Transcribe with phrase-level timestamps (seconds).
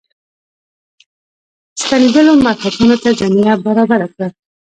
[1.81, 4.27] ستنېدلو مرهټیانو ته زمینه برابره کړه.